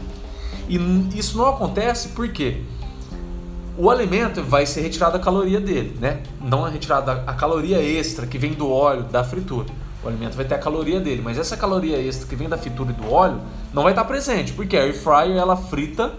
[0.68, 0.76] E
[1.16, 2.62] isso não acontece porque
[3.76, 6.22] o alimento vai ser retirada a caloria dele, né?
[6.40, 9.66] Não é retirada a caloria extra que vem do óleo da fritura.
[10.02, 12.90] O alimento vai ter a caloria dele, mas essa caloria extra que vem da fritura
[12.90, 13.40] e do óleo
[13.72, 16.12] não vai estar presente, porque a air fryer ela frita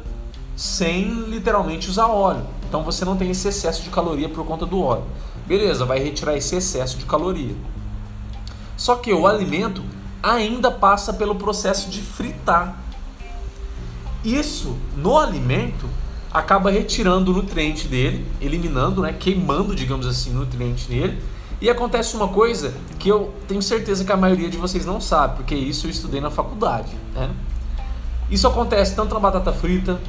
[0.56, 2.46] sem literalmente usar óleo.
[2.68, 5.04] Então você não tem esse excesso de caloria por conta do óleo.
[5.46, 7.56] Beleza, vai retirar esse excesso de caloria.
[8.76, 9.82] Só que o alimento
[10.22, 12.76] ainda passa pelo processo de fritar.
[14.24, 15.88] Isso no alimento
[16.36, 21.18] acaba retirando o nutriente dele, eliminando, né, queimando, digamos assim, o nutriente dele
[21.62, 25.38] e acontece uma coisa que eu tenho certeza que a maioria de vocês não sabe,
[25.38, 26.92] porque isso eu estudei na faculdade.
[27.14, 27.30] Né?
[28.30, 30.00] Isso acontece tanto na batata frita,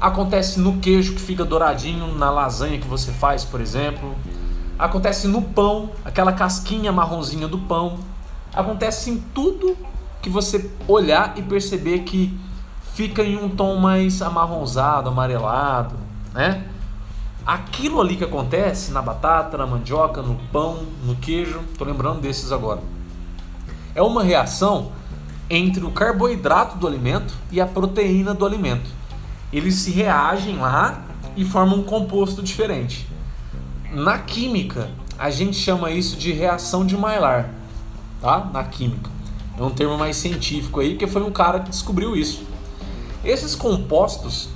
[0.00, 4.16] acontece no queijo que fica douradinho na lasanha que você faz, por exemplo.
[4.78, 7.98] Acontece no pão, aquela casquinha marronzinha do pão.
[8.54, 9.76] Acontece em tudo
[10.22, 12.34] que você olhar e perceber que
[12.98, 15.94] fica em um tom mais amarronzado, amarelado,
[16.34, 16.64] né?
[17.46, 22.50] Aquilo ali que acontece na batata, na mandioca, no pão, no queijo, tô lembrando desses
[22.50, 22.80] agora.
[23.94, 24.90] É uma reação
[25.48, 28.90] entre o carboidrato do alimento e a proteína do alimento.
[29.52, 31.00] Eles se reagem lá
[31.36, 33.08] e formam um composto diferente.
[33.92, 37.48] Na química, a gente chama isso de reação de Maillard,
[38.20, 38.50] tá?
[38.52, 39.08] Na química.
[39.56, 42.47] É um termo mais científico aí, porque foi um cara que descobriu isso.
[43.24, 44.48] Esses compostos,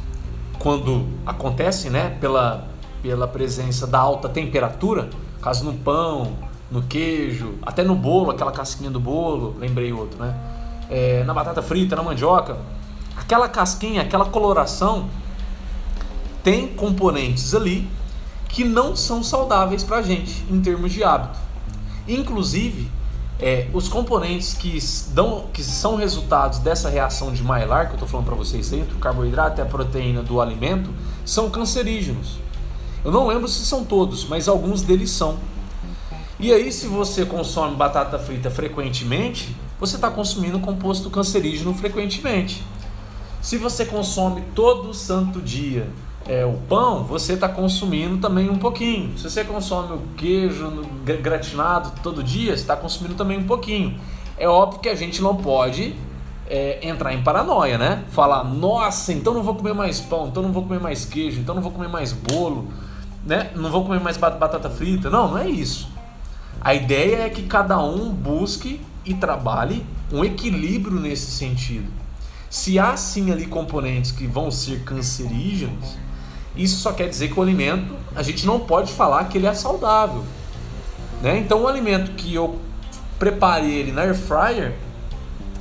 [0.59, 2.73] quando acontecem, né, pela
[3.03, 5.11] pela presença da alta temperatura,
[5.43, 6.35] caso no pão,
[6.71, 10.35] no queijo, até no bolo, aquela casquinha do bolo, lembrei outro, né?
[10.89, 12.57] É, na batata frita, na mandioca,
[13.17, 15.09] aquela casquinha, aquela coloração
[16.45, 17.89] tem componentes ali
[18.49, 21.39] que não são saudáveis para a gente em termos de hábito.
[22.07, 22.91] Inclusive,
[23.41, 24.79] é, os componentes que,
[25.13, 28.81] dão, que são resultados dessa reação de Maillard, que eu estou falando para vocês aí,
[28.81, 30.91] entre o carboidrato e a proteína do alimento,
[31.25, 32.39] são cancerígenos.
[33.05, 35.39] Eu não lembro se são todos, mas alguns deles são.
[36.39, 42.65] E aí, se você consome batata frita frequentemente, você está consumindo composto cancerígeno frequentemente.
[43.41, 45.89] Se você consome todo santo dia
[46.29, 49.17] é, o pão, você está consumindo também um pouquinho.
[49.19, 50.71] Se você consome o queijo
[51.23, 53.99] gratinado todo dia, você está consumindo também um pouquinho.
[54.39, 55.95] É óbvio que a gente não pode
[56.49, 58.05] é, entrar em paranoia, né?
[58.11, 61.55] Falar, nossa, então não vou comer mais pão, então não vou comer mais queijo, então
[61.55, 62.69] não vou comer mais bolo
[63.25, 63.51] né?
[63.55, 65.09] Não vou comer mais batata frita.
[65.09, 65.89] Não, não é isso.
[66.61, 71.91] A ideia é que cada um busque e trabalhe um equilíbrio nesse sentido.
[72.51, 75.97] Se há sim ali componentes que vão ser cancerígenos,
[76.57, 79.55] isso só quer dizer que o alimento, a gente não pode falar que ele é
[79.55, 80.23] saudável.
[81.23, 81.39] Né?
[81.39, 82.59] Então o alimento que eu
[83.19, 84.75] prepare ele na air fryer,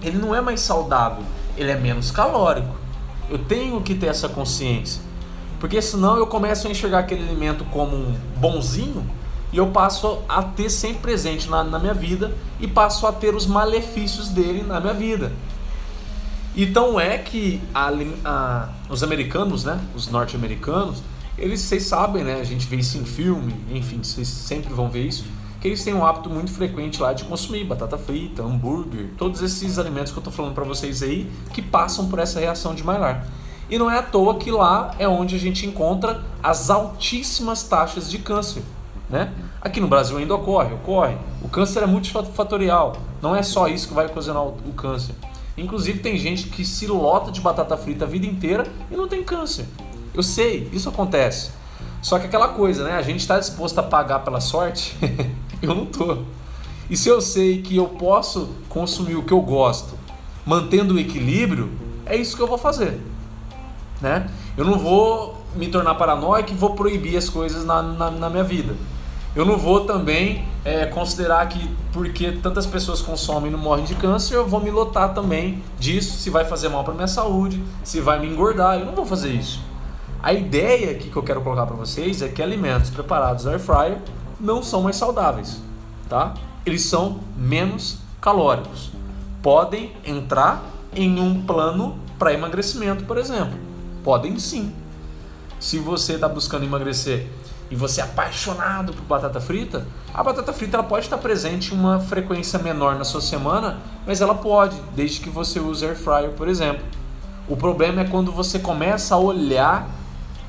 [0.02, 1.24] ele não é mais saudável,
[1.56, 2.76] ele é menos calórico.
[3.30, 5.02] Eu tenho que ter essa consciência.
[5.60, 9.08] Porque senão eu começo a enxergar aquele alimento como um bonzinho
[9.54, 13.36] e eu passo a ter sempre presente na, na minha vida e passo a ter
[13.36, 15.32] os malefícios dele na minha vida.
[16.56, 17.92] Então é que a,
[18.26, 21.02] a, os americanos, né, os norte-americanos,
[21.38, 25.06] eles, vocês sabem, né, a gente vê isso em filme, enfim, vocês sempre vão ver
[25.06, 25.24] isso,
[25.62, 29.80] que eles têm um hábito muito frequente lá de consumir batata frita, hambúrguer, todos esses
[29.80, 33.26] alimentos que eu estou falando para vocês aí, que passam por essa reação de Maillard.
[33.70, 38.10] E não é à toa que lá é onde a gente encontra as altíssimas taxas
[38.12, 38.64] de câncer.
[39.10, 39.32] Né?
[39.62, 41.16] Aqui no Brasil ainda ocorre, ocorre.
[41.42, 45.16] O câncer é multifatorial, não é só isso que vai ocasionar o câncer.
[45.62, 49.24] Inclusive tem gente que se lota de batata frita a vida inteira e não tem
[49.24, 49.66] câncer.
[50.14, 51.52] Eu sei, isso acontece.
[52.02, 52.94] Só que aquela coisa, né?
[52.94, 54.98] A gente está disposto a pagar pela sorte?
[55.62, 56.18] Eu não tô.
[56.90, 59.94] E se eu sei que eu posso consumir o que eu gosto,
[60.44, 61.72] mantendo o equilíbrio,
[62.04, 63.00] é isso que eu vou fazer.
[64.02, 64.28] Né?
[64.58, 68.44] Eu não vou me tornar paranoico e vou proibir as coisas na, na, na minha
[68.44, 68.76] vida.
[69.34, 73.96] Eu não vou também é, considerar que porque tantas pessoas consomem e não morrem de
[73.96, 78.02] câncer, eu vou me lotar também disso, se vai fazer mal para minha saúde, se
[78.02, 78.78] vai me engordar.
[78.80, 79.62] Eu não vou fazer isso.
[80.22, 83.98] A ideia aqui que eu quero colocar para vocês é que alimentos preparados air fryer
[84.40, 85.62] não são mais saudáveis,
[86.10, 86.34] tá?
[86.66, 88.92] Eles são menos calóricos.
[89.42, 90.64] Podem entrar
[90.94, 93.58] em um plano para emagrecimento, por exemplo.
[94.04, 94.74] Podem sim.
[95.60, 97.28] Se você está buscando emagrecer
[97.72, 101.78] e você é apaixonado por batata frita, a batata frita ela pode estar presente em
[101.78, 106.32] uma frequência menor na sua semana, mas ela pode, desde que você use air fryer,
[106.32, 106.84] por exemplo.
[107.48, 109.90] O problema é quando você começa a olhar,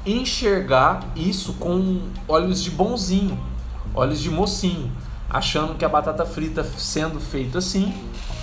[0.05, 3.39] enxergar isso com olhos de bonzinho,
[3.95, 4.91] olhos de mocinho,
[5.31, 7.95] achando que a batata frita sendo feita assim,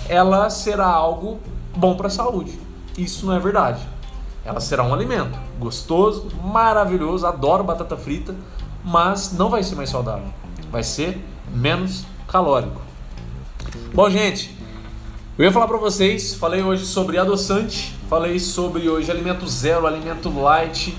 [0.08, 1.38] ela será algo
[1.76, 2.58] bom para a saúde.
[2.96, 3.86] Isso não é verdade.
[4.42, 8.34] Ela será um alimento gostoso, maravilhoso, adoro batata frita,
[8.84, 10.28] mas não vai ser mais saudável.
[10.70, 11.18] Vai ser
[11.52, 12.80] menos calórico.
[13.92, 14.56] Bom, gente,
[15.38, 20.28] eu ia falar para vocês, falei hoje sobre adoçante, falei sobre hoje alimento zero, alimento
[20.38, 20.96] light,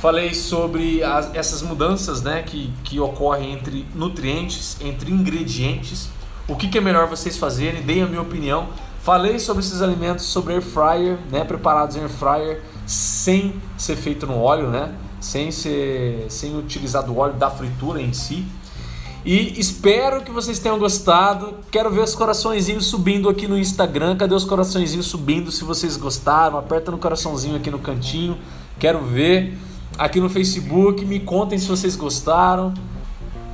[0.00, 6.10] falei sobre as, essas mudanças né, que, que ocorrem entre nutrientes, entre ingredientes,
[6.48, 8.68] o que, que é melhor vocês fazerem, dei a minha opinião.
[9.02, 14.26] Falei sobre esses alimentos, sobre air fryer, né, preparados em air fryer, sem ser feito
[14.26, 14.92] no óleo, né?
[15.26, 18.46] Sem ser sem utilizar do óleo da fritura em si.
[19.24, 21.54] E espero que vocês tenham gostado.
[21.68, 24.16] Quero ver os coraçõezinhos subindo aqui no Instagram.
[24.16, 25.50] Cadê os coraçõezinhos subindo?
[25.50, 28.38] Se vocês gostaram, aperta no coraçãozinho aqui no cantinho.
[28.78, 29.58] Quero ver.
[29.98, 32.72] Aqui no Facebook, me contem se vocês gostaram.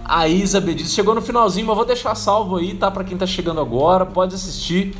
[0.04, 2.90] A Isa Bediz chegou no finalzinho, mas vou deixar salvo aí, tá?
[2.90, 4.94] Para quem tá chegando agora, pode assistir.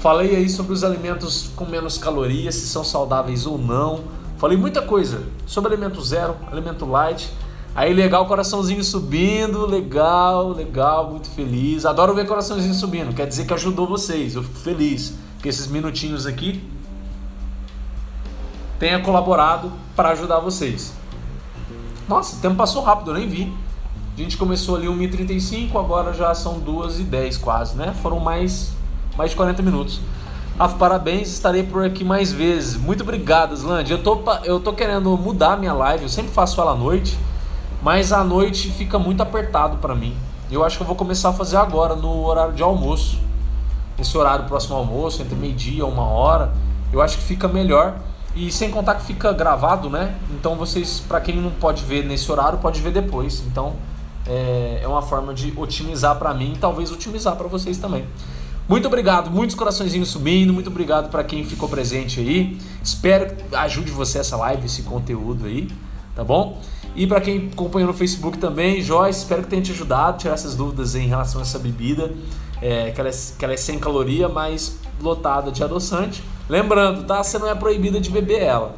[0.00, 4.17] Falei aí sobre os alimentos com menos calorias, se são saudáveis ou não.
[4.38, 7.28] Falei muita coisa sobre alimento zero, alimento light.
[7.74, 11.84] Aí legal, coraçãozinho subindo, legal, legal, muito feliz.
[11.84, 14.36] Adoro ver coraçãozinho subindo, quer dizer que ajudou vocês.
[14.36, 16.62] Eu fico feliz que esses minutinhos aqui
[18.78, 20.94] tenha colaborado para ajudar vocês.
[22.08, 23.52] Nossa, o tempo passou rápido, eu nem vi.
[24.16, 27.92] A gente começou ali 1h35, agora já são 2h10 quase, né?
[28.02, 28.72] Foram mais
[29.16, 30.00] mais de 40 minutos.
[30.58, 32.76] Rafa, parabéns, estarei por aqui mais vezes.
[32.76, 33.92] Muito obrigado, Slande.
[33.92, 37.16] Eu tô, eu tô querendo mudar minha live, eu sempre faço ela à noite,
[37.80, 40.16] mas à noite fica muito apertado para mim.
[40.50, 43.20] Eu acho que eu vou começar a fazer agora, no horário de almoço.
[44.00, 46.52] Esse horário próximo ao almoço, entre meio-dia e uma hora,
[46.92, 47.94] eu acho que fica melhor.
[48.34, 50.16] E sem contar que fica gravado, né?
[50.32, 53.44] Então vocês, para quem não pode ver nesse horário, pode ver depois.
[53.46, 53.74] Então
[54.26, 58.04] é, é uma forma de otimizar para mim e talvez otimizar para vocês também.
[58.68, 62.58] Muito obrigado, muitos coraçõezinhos subindo, muito obrigado para quem ficou presente aí.
[62.84, 65.68] Espero que ajude você essa live, esse conteúdo aí,
[66.14, 66.60] tá bom?
[66.94, 70.34] E para quem acompanhou no Facebook também, Joyce, espero que tenha te ajudado a tirar
[70.34, 72.12] essas dúvidas em relação a essa bebida,
[72.60, 76.22] é, que, ela é, que ela é sem caloria, mas lotada de adoçante.
[76.46, 77.24] Lembrando, tá?
[77.24, 78.76] Você não é proibida de beber ela.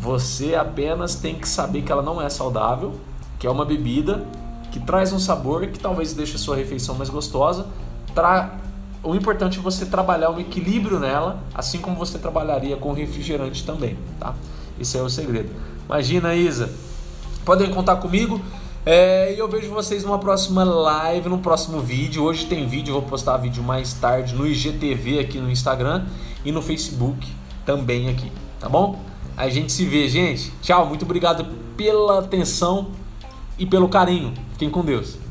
[0.00, 2.94] Você apenas tem que saber que ela não é saudável,
[3.38, 4.24] que é uma bebida
[4.72, 7.66] que traz um sabor que talvez deixe a sua refeição mais gostosa,
[8.14, 8.64] tra
[9.06, 13.96] o importante é você trabalhar um equilíbrio nela, assim como você trabalharia com refrigerante também,
[14.18, 14.34] tá?
[14.80, 15.50] Esse é o segredo.
[15.86, 16.70] Imagina, Isa.
[17.44, 18.40] Podem contar comigo.
[18.84, 22.24] É, e eu vejo vocês numa próxima live, no próximo vídeo.
[22.24, 26.04] Hoje tem vídeo, vou postar vídeo mais tarde no IGTV aqui no Instagram
[26.44, 27.28] e no Facebook
[27.64, 28.30] também aqui,
[28.60, 29.00] tá bom?
[29.36, 30.52] A gente se vê, gente.
[30.62, 31.44] Tchau, muito obrigado
[31.76, 32.88] pela atenção
[33.58, 34.32] e pelo carinho.
[34.52, 35.25] Fiquem com Deus.